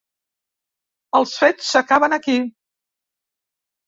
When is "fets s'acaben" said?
1.41-2.15